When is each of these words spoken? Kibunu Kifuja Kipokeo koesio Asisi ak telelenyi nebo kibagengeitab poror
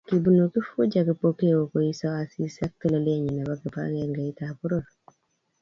Kibunu 0.07 0.49
Kifuja 0.53 1.05
Kipokeo 1.07 1.57
koesio 1.71 2.09
Asisi 2.21 2.59
ak 2.67 2.73
telelenyi 2.81 3.29
nebo 3.35 3.53
kibagengeitab 3.61 4.53
poror 4.59 4.85